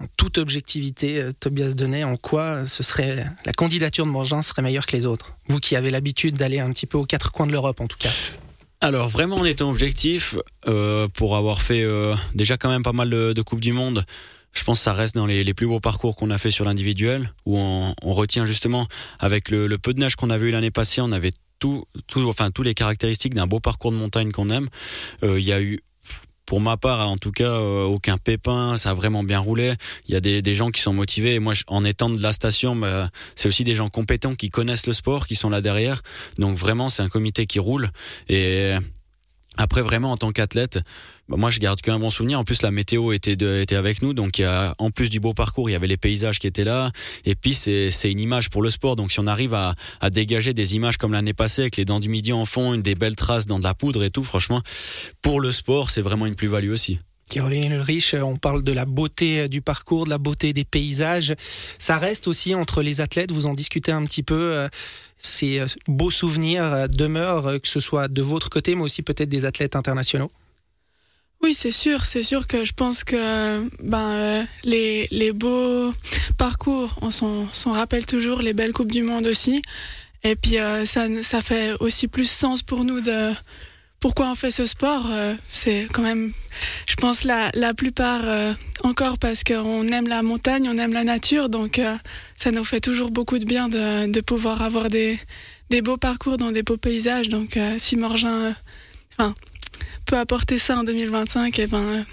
en 0.00 0.06
toute 0.16 0.38
objectivité, 0.38 1.22
euh, 1.22 1.32
Tobias 1.38 1.74
Denet, 1.74 2.02
en 2.02 2.16
quoi 2.16 2.66
ce 2.66 2.82
serait 2.82 3.24
la 3.46 3.52
candidature 3.52 4.04
de 4.04 4.10
Morgin 4.10 4.42
serait 4.42 4.62
meilleure 4.62 4.86
que 4.86 4.96
les 4.96 5.06
autres? 5.06 5.36
Vous 5.48 5.60
qui 5.60 5.76
avez 5.76 5.90
l'habitude 5.90 6.36
d'aller 6.36 6.58
un 6.58 6.72
petit 6.72 6.86
peu 6.86 6.98
aux 6.98 7.06
quatre 7.06 7.30
coins 7.30 7.46
de 7.46 7.52
l'Europe, 7.52 7.80
en 7.80 7.86
tout 7.86 7.98
cas. 7.98 8.10
Alors 8.80 9.08
vraiment 9.08 9.36
en 9.36 9.44
étant 9.44 9.70
objectif, 9.70 10.36
euh, 10.66 11.06
pour 11.14 11.36
avoir 11.36 11.62
fait 11.62 11.86
déjà 12.34 12.56
quand 12.56 12.68
même 12.68 12.82
pas 12.82 12.92
mal 12.92 13.08
de, 13.08 13.42
Coupes 13.42 13.60
du 13.60 13.72
Monde, 13.72 14.04
je 14.56 14.62
pense 14.64 14.78
que 14.78 14.84
ça 14.84 14.92
reste 14.92 15.14
dans 15.14 15.26
les, 15.26 15.54
plus 15.54 15.66
beaux 15.66 15.80
parcours 15.80 16.16
qu'on 16.16 16.30
a 16.30 16.38
fait 16.38 16.50
sur 16.50 16.64
l'individuel, 16.64 17.32
où 17.44 17.58
on, 17.58 17.94
retient 18.12 18.44
justement, 18.44 18.86
avec 19.18 19.50
le, 19.50 19.68
peu 19.78 19.92
de 19.92 20.00
neige 20.00 20.16
qu'on 20.16 20.30
avait 20.30 20.48
eu 20.48 20.50
l'année 20.50 20.70
passée, 20.70 21.00
on 21.00 21.12
avait 21.12 21.32
tout, 21.58 21.84
tout, 22.06 22.26
enfin, 22.28 22.50
tous 22.50 22.62
les 22.62 22.74
caractéristiques 22.74 23.34
d'un 23.34 23.46
beau 23.46 23.60
parcours 23.60 23.90
de 23.90 23.96
montagne 23.96 24.30
qu'on 24.30 24.50
aime. 24.50 24.68
Euh, 25.22 25.38
il 25.38 25.44
y 25.44 25.52
a 25.52 25.60
eu 25.60 25.80
pour 26.46 26.60
ma 26.60 26.76
part, 26.76 27.08
en 27.08 27.16
tout 27.16 27.32
cas, 27.32 27.50
euh, 27.50 27.84
aucun 27.84 28.18
pépin, 28.18 28.76
ça 28.76 28.90
a 28.90 28.94
vraiment 28.94 29.24
bien 29.24 29.38
roulé. 29.38 29.74
Il 30.08 30.14
y 30.14 30.16
a 30.16 30.20
des, 30.20 30.54
gens 30.54 30.70
qui 30.70 30.80
sont 30.80 30.92
motivés. 30.92 31.34
Et 31.34 31.38
moi, 31.38 31.54
en 31.68 31.84
étant 31.84 32.10
de 32.10 32.20
la 32.20 32.32
station, 32.32 32.76
bah, 32.76 33.10
c'est 33.34 33.48
aussi 33.48 33.64
des 33.64 33.74
gens 33.74 33.88
compétents 33.88 34.34
qui 34.34 34.50
connaissent 34.50 34.86
le 34.86 34.92
sport, 34.92 35.26
qui 35.26 35.36
sont 35.36 35.48
là 35.50 35.60
derrière. 35.60 36.02
Donc 36.38 36.56
vraiment, 36.56 36.88
c'est 36.88 37.02
un 37.02 37.08
comité 37.08 37.46
qui 37.46 37.58
roule. 37.58 37.90
Et 38.28 38.74
après, 39.56 39.82
vraiment, 39.82 40.12
en 40.12 40.16
tant 40.16 40.32
qu'athlète, 40.32 40.80
bah, 41.28 41.36
moi, 41.38 41.50
je 41.50 41.60
garde 41.60 41.80
qu'un 41.80 41.98
bon 41.98 42.10
souvenir. 42.10 42.38
En 42.38 42.44
plus, 42.44 42.62
la 42.62 42.70
météo 42.70 43.12
était, 43.12 43.36
de, 43.36 43.60
était 43.60 43.76
avec 43.76 44.02
nous. 44.02 44.14
Donc, 44.14 44.38
y 44.38 44.44
a, 44.44 44.74
en 44.78 44.90
plus 44.90 45.10
du 45.10 45.20
beau 45.20 45.34
parcours, 45.34 45.68
il 45.70 45.72
y 45.72 45.76
avait 45.76 45.86
les 45.86 45.96
paysages 45.96 46.38
qui 46.38 46.46
étaient 46.46 46.64
là. 46.64 46.90
Et 47.24 47.34
puis, 47.34 47.54
c'est, 47.54 47.90
c'est 47.90 48.10
une 48.10 48.20
image 48.20 48.50
pour 48.50 48.62
le 48.62 48.70
sport. 48.70 48.96
Donc, 48.96 49.12
si 49.12 49.20
on 49.20 49.26
arrive 49.26 49.54
à, 49.54 49.74
à 50.00 50.10
dégager 50.10 50.54
des 50.54 50.74
images 50.76 50.96
comme 50.96 51.12
l'année 51.12 51.34
passée, 51.34 51.62
avec 51.62 51.76
les 51.76 51.84
dents 51.84 52.00
du 52.00 52.08
midi 52.08 52.32
en 52.32 52.44
fond, 52.44 52.74
une 52.74 52.82
des 52.82 52.94
belles 52.94 53.16
traces 53.16 53.46
dans 53.46 53.58
de 53.58 53.64
la 53.64 53.74
poudre 53.74 54.02
et 54.04 54.10
tout, 54.10 54.24
franchement, 54.24 54.62
pour 55.22 55.40
le 55.40 55.52
sport, 55.52 55.90
c'est 55.90 56.02
vraiment 56.02 56.26
une 56.26 56.34
plus-value 56.34 56.70
aussi. 56.70 56.98
Caroline 57.34 57.72
Ulrich, 57.72 58.14
on 58.14 58.36
parle 58.36 58.62
de 58.62 58.70
la 58.70 58.84
beauté 58.84 59.48
du 59.48 59.60
parcours, 59.60 60.04
de 60.04 60.10
la 60.10 60.18
beauté 60.18 60.52
des 60.52 60.62
paysages. 60.62 61.34
Ça 61.80 61.98
reste 61.98 62.28
aussi 62.28 62.54
entre 62.54 62.80
les 62.80 63.00
athlètes, 63.00 63.32
vous 63.32 63.46
en 63.46 63.54
discutez 63.54 63.90
un 63.90 64.04
petit 64.04 64.22
peu. 64.22 64.52
Euh, 64.52 64.68
ces 65.18 65.58
euh, 65.58 65.66
beaux 65.88 66.12
souvenirs 66.12 66.62
euh, 66.62 66.86
demeurent, 66.86 67.60
que 67.60 67.66
ce 67.66 67.80
soit 67.80 68.06
de 68.06 68.22
votre 68.22 68.50
côté, 68.50 68.76
mais 68.76 68.82
aussi 68.82 69.02
peut-être 69.02 69.28
des 69.28 69.44
athlètes 69.44 69.74
internationaux 69.74 70.30
oui, 71.42 71.52
c'est 71.52 71.72
sûr, 71.72 72.06
c'est 72.06 72.22
sûr 72.22 72.46
que 72.46 72.64
je 72.64 72.72
pense 72.72 73.04
que 73.04 73.68
ben, 73.82 74.46
les, 74.62 75.06
les 75.10 75.32
beaux 75.32 75.92
parcours, 76.38 76.96
on 77.02 77.10
s'en 77.10 77.72
rappelle 77.72 78.06
toujours, 78.06 78.40
les 78.40 78.54
belles 78.54 78.72
Coupes 78.72 78.90
du 78.90 79.02
Monde 79.02 79.26
aussi. 79.26 79.60
Et 80.22 80.36
puis 80.36 80.56
ça, 80.86 81.06
ça 81.22 81.42
fait 81.42 81.74
aussi 81.80 82.08
plus 82.08 82.30
sens 82.30 82.62
pour 82.62 82.82
nous 82.84 83.02
de, 83.02 83.34
pourquoi 84.04 84.30
on 84.30 84.34
fait 84.34 84.50
ce 84.50 84.66
sport 84.66 85.06
euh, 85.10 85.32
C'est 85.50 85.88
quand 85.90 86.02
même, 86.02 86.34
je 86.86 86.94
pense, 86.96 87.24
la, 87.24 87.50
la 87.54 87.72
plupart 87.72 88.20
euh, 88.24 88.52
encore 88.82 89.16
parce 89.16 89.44
qu'on 89.44 89.88
aime 89.88 90.08
la 90.08 90.22
montagne, 90.22 90.68
on 90.68 90.76
aime 90.76 90.92
la 90.92 91.04
nature, 91.04 91.48
donc 91.48 91.78
euh, 91.78 91.96
ça 92.36 92.50
nous 92.50 92.64
fait 92.66 92.80
toujours 92.80 93.10
beaucoup 93.10 93.38
de 93.38 93.46
bien 93.46 93.70
de, 93.70 94.12
de 94.12 94.20
pouvoir 94.20 94.60
avoir 94.60 94.90
des, 94.90 95.18
des, 95.70 95.80
beaux 95.80 95.96
parcours 95.96 96.36
dans 96.36 96.52
des 96.52 96.62
beaux 96.62 96.76
paysages. 96.76 97.30
Donc 97.30 97.58
si 97.78 97.96
Morgin 97.96 98.54
enfin, 99.16 99.34
peut 100.04 100.18
apporter 100.18 100.58
ça 100.58 100.76
en 100.76 100.84
2025, 100.84 101.58
et 101.58 101.62
eh 101.62 101.66
ben, 101.66 102.04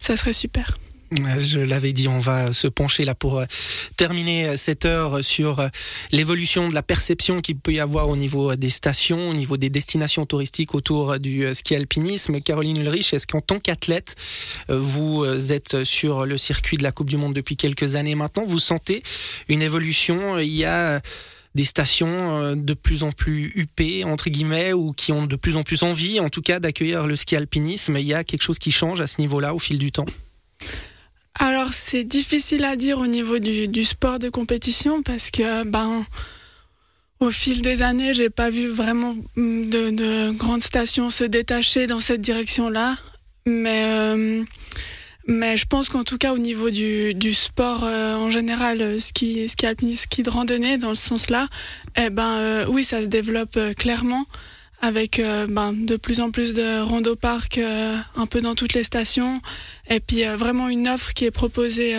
ça 0.00 0.16
serait 0.16 0.32
super. 0.32 0.76
Je 1.38 1.60
l'avais 1.60 1.92
dit, 1.92 2.08
on 2.08 2.18
va 2.18 2.52
se 2.52 2.66
pencher 2.66 3.04
là 3.04 3.14
pour 3.14 3.38
euh, 3.38 3.44
terminer 3.96 4.56
cette 4.56 4.84
heure 4.84 5.24
sur 5.24 5.60
euh, 5.60 5.68
l'évolution 6.12 6.68
de 6.68 6.74
la 6.74 6.82
perception 6.82 7.40
qu'il 7.40 7.56
peut 7.56 7.72
y 7.72 7.80
avoir 7.80 8.08
au 8.08 8.16
niveau 8.16 8.54
des 8.56 8.68
stations, 8.70 9.30
au 9.30 9.34
niveau 9.34 9.56
des 9.56 9.70
destinations 9.70 10.26
touristiques 10.26 10.74
autour 10.74 11.18
du 11.18 11.44
euh, 11.44 11.54
ski 11.54 11.74
alpinisme. 11.74 12.40
Caroline 12.40 12.76
Ulrich, 12.78 13.14
est-ce 13.14 13.26
qu'en 13.26 13.40
tant 13.40 13.58
qu'athlète, 13.58 14.14
vous 14.68 15.24
êtes 15.24 15.84
sur 15.84 16.26
le 16.26 16.38
circuit 16.38 16.76
de 16.76 16.82
la 16.82 16.92
Coupe 16.92 17.08
du 17.08 17.16
Monde 17.16 17.34
depuis 17.34 17.56
quelques 17.56 17.94
années 17.94 18.14
maintenant, 18.14 18.44
vous 18.46 18.58
sentez 18.58 19.02
une 19.48 19.62
évolution 19.62 20.38
Il 20.38 20.52
y 20.52 20.64
a 20.64 21.00
des 21.54 21.64
stations 21.64 22.54
de 22.56 22.74
plus 22.74 23.02
en 23.02 23.12
plus 23.12 23.52
huppées, 23.54 24.04
entre 24.04 24.30
guillemets, 24.30 24.72
ou 24.72 24.92
qui 24.92 25.12
ont 25.12 25.26
de 25.26 25.36
plus 25.36 25.56
en 25.56 25.62
plus 25.62 25.82
envie, 25.82 26.20
en 26.20 26.28
tout 26.28 26.42
cas, 26.42 26.60
d'accueillir 26.60 27.06
le 27.06 27.16
ski 27.16 27.36
alpinisme? 27.36 27.96
Il 27.96 28.06
y 28.06 28.14
a 28.14 28.24
quelque 28.24 28.42
chose 28.42 28.58
qui 28.58 28.72
change 28.72 29.00
à 29.00 29.06
ce 29.06 29.20
niveau-là 29.20 29.54
au 29.54 29.58
fil 29.58 29.78
du 29.78 29.92
temps? 29.92 30.06
Alors 31.38 31.72
c'est 31.72 32.04
difficile 32.04 32.64
à 32.64 32.76
dire 32.76 32.98
au 32.98 33.06
niveau 33.06 33.38
du, 33.38 33.84
sport 33.84 34.18
de 34.18 34.28
compétition 34.28 35.02
parce 35.02 35.30
que 35.30 35.64
ben 35.64 36.04
au 37.20 37.30
fil 37.30 37.62
des 37.62 37.82
années 37.82 38.14
j'ai 38.14 38.30
pas 38.30 38.50
vu 38.50 38.68
vraiment 38.68 39.14
de, 39.36 40.30
grandes 40.32 40.62
stations 40.62 41.10
se 41.10 41.24
détacher 41.24 41.86
dans 41.86 42.00
cette 42.00 42.20
direction-là, 42.20 42.96
mais 43.46 43.82
euh, 43.84 44.44
mais 45.28 45.56
je 45.56 45.66
pense 45.66 45.88
qu'en 45.88 46.04
tout 46.04 46.18
cas 46.18 46.32
au 46.32 46.38
niveau 46.38 46.70
du, 46.70 47.34
sport 47.34 47.82
euh, 47.84 48.14
en 48.14 48.30
général, 48.30 49.00
ski, 49.00 49.48
ski 49.48 49.66
alpinisme, 49.66 50.04
ski 50.04 50.22
de 50.22 50.30
randonnée 50.30 50.78
dans 50.78 50.94
ce 50.94 51.06
sens-là, 51.06 51.48
eh 51.96 52.10
ben 52.10 52.38
euh, 52.38 52.66
oui 52.68 52.84
ça 52.84 53.02
se 53.02 53.06
développe 53.06 53.58
clairement 53.76 54.24
avec 54.80 55.18
euh, 55.18 55.46
ben, 55.48 55.72
de 55.72 55.96
plus 55.96 56.20
en 56.20 56.30
plus 56.30 56.52
de 56.52 56.80
rando 56.82 57.16
parcs 57.16 57.58
euh, 57.58 57.96
un 58.16 58.26
peu 58.26 58.40
dans 58.40 58.54
toutes 58.54 58.74
les 58.74 58.84
stations 58.84 59.40
et 59.88 60.00
puis 60.00 60.24
euh, 60.24 60.36
vraiment 60.36 60.68
une 60.68 60.88
offre 60.88 61.12
qui 61.14 61.24
est 61.24 61.30
proposée 61.30 61.96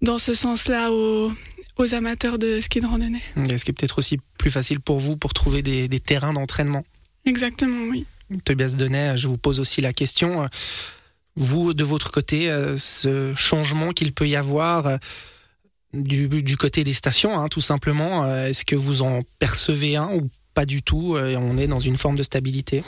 dans 0.00 0.18
ce 0.18 0.34
sens-là 0.34 0.92
aux, 0.92 1.32
aux 1.78 1.94
amateurs 1.94 2.38
de 2.38 2.60
ski 2.60 2.80
de 2.80 2.86
randonnée. 2.86 3.22
Ce 3.36 3.64
qui 3.64 3.70
est 3.70 3.74
peut-être 3.74 3.98
aussi 3.98 4.18
plus 4.38 4.50
facile 4.50 4.80
pour 4.80 4.98
vous 4.98 5.16
pour 5.16 5.32
trouver 5.32 5.62
des, 5.62 5.88
des 5.88 6.00
terrains 6.00 6.32
d'entraînement. 6.32 6.84
Exactement, 7.24 7.90
oui. 7.90 8.04
Tobias 8.44 8.74
Denet, 8.76 9.16
je 9.16 9.28
vous 9.28 9.36
pose 9.36 9.60
aussi 9.60 9.80
la 9.80 9.92
question. 9.92 10.48
Vous, 11.36 11.72
de 11.74 11.84
votre 11.84 12.10
côté, 12.10 12.50
ce 12.78 13.32
changement 13.36 13.92
qu'il 13.92 14.12
peut 14.12 14.28
y 14.28 14.36
avoir 14.36 14.98
du, 15.92 16.28
du 16.28 16.56
côté 16.56 16.82
des 16.82 16.94
stations, 16.94 17.38
hein, 17.38 17.48
tout 17.48 17.60
simplement, 17.60 18.26
est-ce 18.44 18.64
que 18.64 18.74
vous 18.74 19.02
en 19.02 19.22
percevez 19.38 19.96
un 19.96 20.08
ou 20.14 20.28
pas 20.54 20.66
du 20.66 20.82
tout 20.82 21.16
et 21.16 21.36
on 21.36 21.56
est 21.56 21.66
dans 21.66 21.80
une 21.80 21.96
forme 21.96 22.16
de 22.16 22.22
stabilité. 22.22 22.82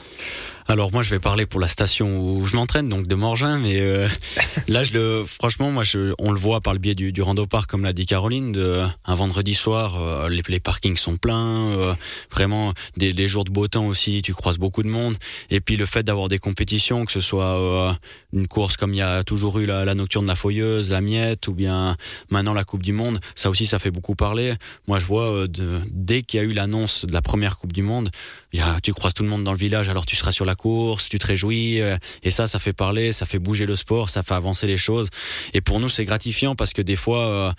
Alors 0.66 0.92
moi 0.92 1.02
je 1.02 1.10
vais 1.10 1.18
parler 1.18 1.44
pour 1.44 1.60
la 1.60 1.68
station 1.68 2.18
où 2.18 2.46
je 2.46 2.56
m'entraîne 2.56 2.88
donc 2.88 3.06
de 3.06 3.14
Morgin 3.14 3.58
mais 3.58 3.80
euh, 3.80 4.08
là 4.68 4.82
je 4.82 4.94
le 4.94 5.24
franchement 5.26 5.70
moi 5.70 5.82
je, 5.82 6.14
on 6.18 6.32
le 6.32 6.38
voit 6.38 6.62
par 6.62 6.72
le 6.72 6.78
biais 6.78 6.94
du, 6.94 7.12
du 7.12 7.20
rando 7.20 7.44
park 7.44 7.70
comme 7.70 7.84
l'a 7.84 7.92
dit 7.92 8.06
Caroline 8.06 8.50
de, 8.52 8.82
un 9.04 9.14
vendredi 9.14 9.52
soir 9.52 10.00
euh, 10.00 10.30
les, 10.30 10.42
les, 10.48 10.60
parkings 10.60 10.96
sont 10.96 11.18
pleins 11.18 11.70
euh, 11.72 11.94
vraiment 12.30 12.72
des, 12.96 13.12
des, 13.12 13.28
jours 13.28 13.44
de 13.44 13.50
beau 13.50 13.68
temps 13.68 13.84
aussi 13.84 14.22
tu 14.22 14.32
croises 14.32 14.56
beaucoup 14.56 14.82
de 14.82 14.88
monde. 14.88 15.16
Et 15.50 15.60
puis 15.60 15.76
le 15.76 15.84
fait 15.84 16.02
d'avoir 16.02 16.28
des 16.28 16.38
compétitions 16.38 17.04
que 17.04 17.12
ce 17.12 17.20
soit 17.20 17.98
une 18.34 18.46
course 18.46 18.76
comme 18.76 18.92
il 18.92 18.98
y 18.98 19.02
a 19.02 19.24
toujours 19.24 19.58
eu 19.58 19.66
la, 19.66 19.84
la, 19.84 19.94
nocturne 19.94 20.24
de 20.24 20.28
la 20.28 20.36
Foyeuse 20.36 20.90
la 20.90 21.00
Miette 21.00 21.48
ou 21.48 21.54
bien 21.54 21.96
maintenant 22.30 22.52
la 22.52 22.64
Coupe 22.64 22.82
du 22.82 22.92
Monde 22.92 23.20
ça 23.34 23.48
aussi 23.48 23.66
ça 23.66 23.78
fait 23.78 23.90
beaucoup 23.90 24.14
parler 24.14 24.54
moi 24.86 24.98
je 24.98 25.06
vois 25.06 25.48
de, 25.48 25.80
dès 25.90 26.22
qu'il 26.22 26.40
y 26.40 26.42
a 26.42 26.46
eu 26.46 26.52
l'annonce 26.52 27.04
de 27.06 27.12
la 27.12 27.22
première 27.22 27.56
Coupe 27.56 27.72
du 27.72 27.82
Monde 27.82 28.10
y 28.54 28.60
a, 28.60 28.80
tu 28.82 28.92
croises 28.92 29.14
tout 29.14 29.22
le 29.22 29.28
monde 29.28 29.44
dans 29.44 29.52
le 29.52 29.58
village 29.58 29.88
alors 29.88 30.06
tu 30.06 30.16
seras 30.16 30.32
sur 30.32 30.44
la 30.44 30.54
course, 30.54 31.08
tu 31.08 31.18
te 31.18 31.26
réjouis, 31.26 31.80
euh, 31.80 31.96
et 32.22 32.30
ça, 32.30 32.46
ça 32.46 32.58
fait 32.58 32.72
parler, 32.72 33.12
ça 33.12 33.26
fait 33.26 33.38
bouger 33.38 33.66
le 33.66 33.76
sport, 33.76 34.10
ça 34.10 34.22
fait 34.22 34.34
avancer 34.34 34.66
les 34.66 34.76
choses. 34.76 35.08
Et 35.52 35.60
pour 35.60 35.80
nous, 35.80 35.88
c'est 35.88 36.04
gratifiant 36.04 36.54
parce 36.54 36.72
que 36.72 36.82
des 36.82 36.96
fois, 36.96 37.26
euh, 37.26 37.52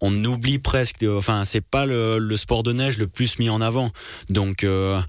on 0.00 0.24
oublie 0.24 0.58
presque, 0.58 1.04
enfin, 1.08 1.44
c'est 1.44 1.60
pas 1.60 1.86
le, 1.86 2.36
sport 2.36 2.62
de 2.62 2.72
neige 2.72 2.98
le 2.98 3.06
plus 3.06 3.38
mis 3.38 3.50
en 3.50 3.60
avant. 3.60 3.90
Donc, 4.30 4.64
euh, 4.64 5.00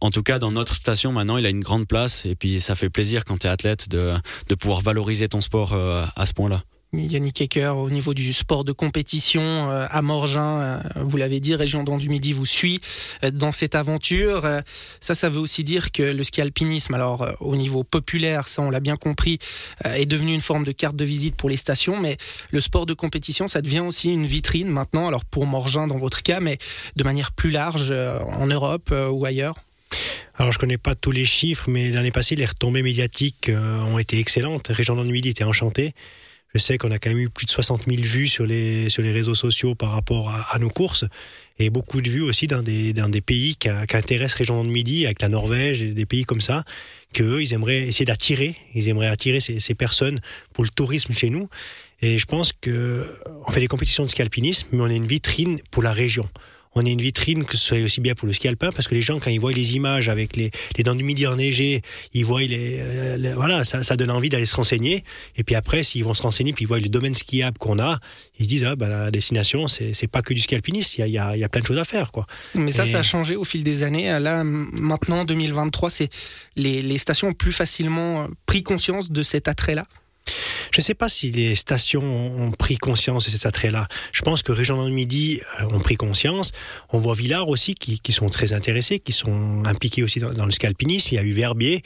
en 0.00 0.10
tout 0.10 0.22
cas, 0.22 0.38
dans 0.38 0.52
notre 0.52 0.74
station, 0.74 1.12
maintenant, 1.12 1.36
il 1.36 1.46
a 1.46 1.50
une 1.50 1.60
grande 1.60 1.86
place, 1.86 2.26
et 2.26 2.34
puis 2.34 2.60
ça 2.60 2.74
fait 2.74 2.90
plaisir 2.90 3.24
quand 3.24 3.38
tu 3.38 3.46
es 3.46 3.50
athlète 3.50 3.88
de, 3.88 4.14
de 4.48 4.54
pouvoir 4.54 4.80
valoriser 4.80 5.28
ton 5.28 5.40
sport 5.40 5.74
à 5.74 6.26
ce 6.26 6.32
point-là. 6.34 6.62
Yannick 6.92 7.40
Ecker, 7.40 7.76
au 7.76 7.88
niveau 7.88 8.14
du 8.14 8.32
sport 8.32 8.64
de 8.64 8.72
compétition 8.72 9.42
euh, 9.42 9.86
à 9.88 10.02
Morgin, 10.02 10.60
euh, 10.60 10.80
vous 10.96 11.16
l'avez 11.16 11.38
dit, 11.38 11.54
Région 11.54 11.84
du 11.84 12.08
Midi 12.08 12.32
vous 12.32 12.46
suit 12.46 12.80
euh, 13.22 13.30
dans 13.30 13.52
cette 13.52 13.76
aventure. 13.76 14.42
Ça, 15.00 15.14
ça 15.14 15.28
veut 15.28 15.38
aussi 15.38 15.62
dire 15.62 15.92
que 15.92 16.02
le 16.02 16.24
ski 16.24 16.40
alpinisme, 16.40 16.94
alors 16.94 17.28
au 17.38 17.54
niveau 17.54 17.84
populaire, 17.84 18.48
ça 18.48 18.62
on 18.62 18.70
l'a 18.70 18.80
bien 18.80 18.96
compris, 18.96 19.38
est 19.84 20.06
devenu 20.06 20.34
une 20.34 20.40
forme 20.40 20.64
de 20.64 20.72
carte 20.72 20.96
de 20.96 21.04
visite 21.04 21.36
pour 21.36 21.48
les 21.48 21.56
stations, 21.56 22.00
mais 22.00 22.16
le 22.50 22.60
sport 22.60 22.86
de 22.86 22.94
compétition, 22.94 23.46
ça 23.46 23.62
devient 23.62 23.80
aussi 23.80 24.12
une 24.12 24.26
vitrine 24.26 24.68
maintenant, 24.68 25.06
alors 25.06 25.24
pour 25.24 25.46
Morgin 25.46 25.86
dans 25.86 25.98
votre 25.98 26.22
cas, 26.22 26.40
mais 26.40 26.58
de 26.96 27.04
manière 27.04 27.32
plus 27.32 27.50
large 27.50 27.92
en 27.92 28.46
Europe 28.46 28.94
ou 29.10 29.24
ailleurs 29.24 29.56
alors 30.36 30.52
je 30.52 30.58
connais 30.58 30.78
pas 30.78 30.94
tous 30.94 31.10
les 31.10 31.26
chiffres, 31.26 31.68
mais 31.68 31.90
l'année 31.90 32.12
passée, 32.12 32.34
les 32.34 32.46
retombées 32.46 32.80
médiatiques 32.80 33.50
ont 33.50 33.98
été 33.98 34.18
excellentes. 34.18 34.68
Région 34.68 34.94
Midi 34.94 35.28
était 35.28 35.44
enchantée. 35.44 35.92
Je 36.52 36.58
sais 36.58 36.78
qu'on 36.78 36.90
a 36.90 36.98
quand 36.98 37.10
même 37.10 37.18
eu 37.18 37.28
plus 37.28 37.46
de 37.46 37.50
60 37.50 37.84
000 37.86 38.02
vues 38.02 38.26
sur 38.26 38.44
les, 38.44 38.88
sur 38.88 39.02
les 39.02 39.12
réseaux 39.12 39.36
sociaux 39.36 39.76
par 39.76 39.92
rapport 39.92 40.30
à, 40.30 40.58
nos 40.58 40.68
courses 40.68 41.04
et 41.60 41.70
beaucoup 41.70 42.00
de 42.00 42.10
vues 42.10 42.22
aussi 42.22 42.48
dans 42.48 42.62
des, 42.62 42.92
dans 42.92 43.08
des 43.08 43.20
pays 43.20 43.54
qui, 43.54 43.68
qui 43.88 43.96
intéressent 43.96 44.38
Région 44.38 44.64
de 44.64 44.68
Midi, 44.68 45.04
avec 45.04 45.22
la 45.22 45.28
Norvège 45.28 45.80
et 45.82 45.92
des 45.92 46.06
pays 46.06 46.24
comme 46.24 46.40
ça, 46.40 46.64
qu'eux, 47.12 47.40
ils 47.40 47.52
aimeraient 47.52 47.82
essayer 47.82 48.04
d'attirer, 48.04 48.56
ils 48.74 48.88
aimeraient 48.88 49.06
attirer 49.06 49.38
ces, 49.38 49.60
ces, 49.60 49.74
personnes 49.74 50.20
pour 50.52 50.64
le 50.64 50.70
tourisme 50.70 51.12
chez 51.12 51.30
nous. 51.30 51.48
Et 52.02 52.18
je 52.18 52.26
pense 52.26 52.52
que 52.52 53.06
on 53.46 53.52
fait 53.52 53.60
des 53.60 53.68
compétitions 53.68 54.04
de 54.04 54.08
ski 54.08 54.22
mais 54.72 54.80
on 54.80 54.88
est 54.88 54.96
une 54.96 55.06
vitrine 55.06 55.60
pour 55.70 55.84
la 55.84 55.92
région 55.92 56.28
on 56.74 56.86
est 56.86 56.90
une 56.90 57.00
vitrine 57.00 57.44
que 57.44 57.56
ce 57.56 57.64
soit 57.64 57.78
aussi 57.78 58.00
bien 58.00 58.14
pour 58.14 58.26
le 58.26 58.32
ski 58.32 58.48
alpin 58.48 58.70
parce 58.70 58.86
que 58.86 58.94
les 58.94 59.02
gens 59.02 59.18
quand 59.18 59.30
ils 59.30 59.40
voient 59.40 59.52
les 59.52 59.76
images 59.76 60.08
avec 60.08 60.36
les, 60.36 60.50
les 60.76 60.84
dents 60.84 60.94
du 60.94 61.04
midi 61.04 61.26
enneigées, 61.26 61.82
ils 62.12 62.24
voient 62.24 62.42
les, 62.42 62.78
euh, 62.80 63.32
voilà 63.34 63.64
ça, 63.64 63.82
ça, 63.82 63.96
donne 63.96 64.10
envie 64.10 64.28
d'aller 64.28 64.46
se 64.46 64.54
renseigner 64.54 65.04
et 65.36 65.44
puis 65.44 65.54
après 65.54 65.82
s'ils 65.82 66.04
vont 66.04 66.14
se 66.14 66.22
renseigner 66.22 66.52
puis 66.52 66.64
ils 66.64 66.68
voient 66.68 66.78
le 66.78 66.88
domaine 66.88 67.14
skiable 67.14 67.58
qu'on 67.58 67.78
a, 67.78 67.98
ils 68.38 68.44
se 68.44 68.48
disent 68.48 68.64
ah 68.64 68.76
bah 68.76 68.88
la 68.88 69.10
destination 69.10 69.66
c'est 69.68 70.06
pas 70.06 70.22
que 70.22 70.34
du 70.34 70.40
ski 70.40 70.54
alpiniste, 70.54 70.98
il 70.98 71.00
y 71.08 71.18
a, 71.18 71.36
il 71.36 71.40
y 71.40 71.44
a, 71.44 71.48
plein 71.48 71.60
de 71.60 71.66
choses 71.66 71.78
à 71.78 71.84
faire 71.84 72.12
quoi. 72.12 72.26
Mais 72.54 72.72
ça 72.72 72.86
ça 72.86 73.00
a 73.00 73.02
changé 73.02 73.34
au 73.34 73.44
fil 73.44 73.64
des 73.64 73.82
années. 73.82 74.18
Là 74.20 74.44
maintenant 74.44 75.24
2023 75.24 75.90
c'est 75.90 76.08
les, 76.56 76.82
les 76.82 76.98
stations 76.98 77.28
ont 77.28 77.32
plus 77.32 77.52
facilement 77.52 78.28
pris 78.46 78.62
conscience 78.62 79.10
de 79.10 79.22
cet 79.22 79.48
attrait 79.48 79.74
là. 79.74 79.84
Je 80.72 80.80
ne 80.80 80.82
sais 80.82 80.94
pas 80.94 81.08
si 81.08 81.30
les 81.32 81.56
stations 81.56 82.02
ont 82.02 82.52
pris 82.52 82.76
conscience 82.76 83.24
de 83.24 83.30
cet 83.30 83.46
attrait-là. 83.46 83.88
Je 84.12 84.22
pense 84.22 84.42
que 84.42 84.52
Région 84.52 84.84
du 84.84 84.92
Midi 84.92 85.40
ont 85.72 85.80
pris 85.80 85.96
conscience. 85.96 86.52
On 86.90 86.98
voit 86.98 87.14
Villars 87.14 87.48
aussi 87.48 87.74
qui, 87.74 88.12
sont 88.12 88.28
très 88.28 88.52
intéressés, 88.52 88.98
qui 89.00 89.12
sont 89.12 89.64
impliqués 89.64 90.02
aussi 90.02 90.20
dans, 90.20 90.46
le 90.46 90.52
scalpinisme. 90.52 91.08
Il 91.12 91.16
y 91.16 91.18
a 91.18 91.24
eu 91.24 91.32
Verbier. 91.32 91.82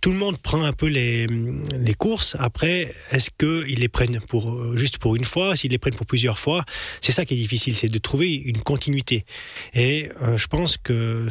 Tout 0.00 0.10
le 0.10 0.18
monde 0.18 0.38
prend 0.38 0.62
un 0.64 0.72
peu 0.72 0.86
les, 0.86 1.26
courses. 1.98 2.36
Après, 2.38 2.94
est-ce 3.10 3.30
qu'ils 3.30 3.78
les 3.78 3.88
prennent 3.88 4.20
pour 4.20 4.50
euh, 4.50 4.76
juste 4.76 4.98
pour 4.98 5.16
une 5.16 5.24
fois, 5.24 5.56
s'ils 5.56 5.70
les 5.70 5.78
prennent 5.78 5.94
pour 5.94 6.06
plusieurs 6.06 6.38
fois 6.38 6.64
C'est 7.00 7.12
ça 7.12 7.24
qui 7.24 7.34
est 7.34 7.38
difficile, 7.38 7.74
c'est 7.74 7.88
de 7.88 7.98
trouver 7.98 8.34
une 8.34 8.58
continuité. 8.58 9.24
Et 9.72 10.08
euh, 10.22 10.36
je 10.36 10.46
pense 10.46 10.76
que 10.76 11.26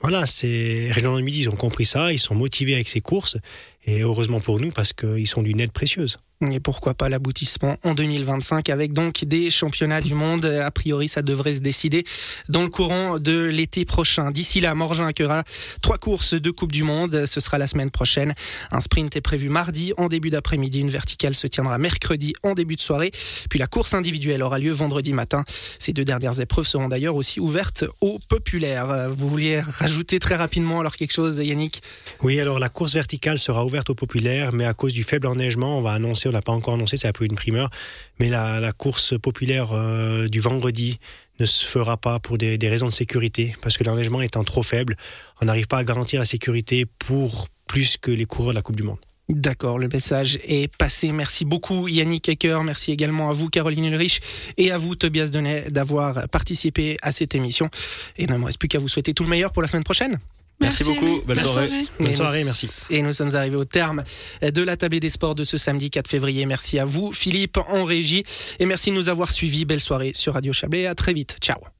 voilà, 0.00 0.26
c'est 0.26 0.88
Région 0.92 1.14
du 1.16 1.22
Midi, 1.22 1.40
ils 1.42 1.48
ont 1.50 1.56
compris 1.56 1.84
ça, 1.84 2.12
ils 2.12 2.18
sont 2.18 2.34
motivés 2.34 2.74
avec 2.74 2.88
ces 2.88 3.02
courses, 3.02 3.36
et 3.84 4.00
heureusement 4.00 4.40
pour 4.40 4.60
nous 4.60 4.70
parce 4.70 4.92
qu'ils 4.92 5.26
sont 5.26 5.42
d'une 5.42 5.60
aide 5.60 5.72
précieuse. 5.72 6.18
Et 6.48 6.58
pourquoi 6.58 6.94
pas 6.94 7.10
l'aboutissement 7.10 7.76
en 7.84 7.92
2025 7.92 8.70
avec 8.70 8.92
donc 8.92 9.26
des 9.26 9.50
championnats 9.50 10.00
du 10.00 10.14
monde. 10.14 10.46
A 10.46 10.70
priori, 10.70 11.06
ça 11.06 11.20
devrait 11.20 11.56
se 11.56 11.60
décider 11.60 12.06
dans 12.48 12.62
le 12.62 12.70
courant 12.70 13.18
de 13.18 13.42
l'été 13.44 13.84
prochain. 13.84 14.30
D'ici 14.30 14.62
là, 14.62 14.74
Morgin 14.74 15.06
accueillera 15.06 15.44
trois 15.82 15.98
courses 15.98 16.32
de 16.32 16.50
Coupe 16.50 16.72
du 16.72 16.82
Monde. 16.82 17.26
Ce 17.26 17.40
sera 17.40 17.58
la 17.58 17.66
semaine 17.66 17.90
prochaine. 17.90 18.32
Un 18.70 18.80
sprint 18.80 19.14
est 19.16 19.20
prévu 19.20 19.50
mardi 19.50 19.92
en 19.98 20.08
début 20.08 20.30
d'après-midi. 20.30 20.80
Une 20.80 20.88
verticale 20.88 21.34
se 21.34 21.46
tiendra 21.46 21.76
mercredi 21.76 22.32
en 22.42 22.54
début 22.54 22.76
de 22.76 22.80
soirée. 22.80 23.10
Puis 23.50 23.58
la 23.58 23.66
course 23.66 23.92
individuelle 23.92 24.42
aura 24.42 24.58
lieu 24.58 24.72
vendredi 24.72 25.12
matin. 25.12 25.44
Ces 25.78 25.92
deux 25.92 26.06
dernières 26.06 26.40
épreuves 26.40 26.66
seront 26.66 26.88
d'ailleurs 26.88 27.16
aussi 27.16 27.38
ouvertes 27.38 27.84
aux 28.00 28.18
populaires. 28.30 29.10
Vous 29.10 29.28
vouliez 29.28 29.60
rajouter 29.60 30.18
très 30.18 30.36
rapidement 30.36 30.80
alors 30.80 30.96
quelque 30.96 31.12
chose, 31.12 31.36
Yannick? 31.36 31.82
Oui, 32.22 32.40
alors 32.40 32.58
la 32.58 32.70
course 32.70 32.94
verticale 32.94 33.38
sera 33.38 33.66
ouverte 33.66 33.90
aux 33.90 33.94
populaires, 33.94 34.54
mais 34.54 34.64
à 34.64 34.72
cause 34.72 34.94
du 34.94 35.02
faible 35.02 35.26
enneigement, 35.26 35.76
on 35.76 35.82
va 35.82 35.92
annoncer 35.92 36.29
on 36.30 36.32
l'a 36.32 36.42
pas 36.42 36.52
encore 36.52 36.74
annoncé, 36.74 36.96
c'est 36.96 37.08
un 37.08 37.12
peu 37.12 37.24
une 37.24 37.34
primeur, 37.34 37.70
mais 38.18 38.28
la, 38.28 38.72
course 38.72 39.18
populaire 39.18 39.72
euh, 39.72 40.28
du 40.28 40.40
vendredi 40.40 40.98
ne 41.38 41.46
se 41.46 41.64
fera 41.64 41.96
pas 41.96 42.18
pour 42.20 42.38
des, 42.38 42.56
raisons 42.62 42.86
de 42.86 42.92
sécurité, 42.92 43.54
parce 43.62 43.76
que 43.76 43.84
l'enneigement 43.84 44.22
étant 44.22 44.44
trop 44.44 44.62
faible, 44.62 44.96
on 45.42 45.46
n'arrive 45.46 45.66
pas 45.66 45.78
à 45.78 45.84
garantir 45.84 46.20
la 46.20 46.26
sécurité 46.26 46.86
pour 46.86 47.48
plus 47.66 47.96
que 47.96 48.10
les 48.10 48.24
coureurs 48.24 48.50
de 48.50 48.56
la 48.56 48.62
Coupe 48.62 48.76
du 48.76 48.82
Monde. 48.82 48.98
D'accord, 49.28 49.78
le 49.78 49.86
message 49.86 50.40
est 50.42 50.74
passé. 50.76 51.12
Merci 51.12 51.44
beaucoup 51.44 51.86
Yannick 51.86 52.28
Ecker, 52.28 52.64
merci 52.64 52.90
également 52.90 53.30
à 53.30 53.32
vous 53.32 53.48
Caroline 53.48 53.84
Ulrich 53.84 54.20
et 54.56 54.72
à 54.72 54.78
vous 54.78 54.96
Tobias 54.96 55.28
Denet 55.28 55.70
d'avoir 55.70 56.28
participé 56.28 56.96
à 57.00 57.12
cette 57.12 57.36
émission. 57.36 57.70
Et 58.16 58.24
il 58.24 58.30
ne 58.30 58.36
me 58.36 58.46
reste 58.46 58.58
plus 58.58 58.66
qu'à 58.66 58.80
vous 58.80 58.88
souhaiter 58.88 59.14
tout 59.14 59.22
le 59.22 59.30
meilleur 59.30 59.52
pour 59.52 59.62
la 59.62 59.68
semaine 59.68 59.84
prochaine. 59.84 60.18
Merci, 60.60 60.84
beaucoup. 60.84 61.22
Belle 61.26 61.40
soirée. 61.40 61.68
Bonne 61.98 62.14
soirée, 62.14 62.44
merci. 62.44 62.68
Et 62.90 63.02
nous 63.02 63.12
sommes 63.12 63.34
arrivés 63.34 63.56
au 63.56 63.64
terme 63.64 64.04
de 64.42 64.62
la 64.62 64.76
table 64.76 65.00
des 65.00 65.08
sports 65.08 65.34
de 65.34 65.44
ce 65.44 65.56
samedi 65.56 65.90
4 65.90 66.08
février. 66.08 66.44
Merci 66.46 66.78
à 66.78 66.84
vous, 66.84 67.12
Philippe, 67.12 67.58
en 67.68 67.84
régie. 67.84 68.24
Et 68.58 68.66
merci 68.66 68.90
de 68.90 68.96
nous 68.96 69.08
avoir 69.08 69.30
suivis. 69.30 69.64
Belle 69.64 69.80
soirée 69.80 70.12
sur 70.14 70.34
Radio 70.34 70.52
Chablais. 70.52 70.86
À 70.86 70.94
très 70.94 71.12
vite. 71.12 71.36
Ciao. 71.40 71.70